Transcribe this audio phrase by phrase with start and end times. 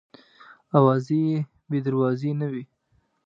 [0.77, 1.23] اوازې
[1.69, 2.63] بې دروازې نه وي.